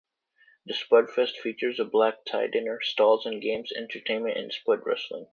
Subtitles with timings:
[0.65, 5.27] The SpudFest features a black tie dinner, stalls and games, entertainment, and 'spud wrestling'.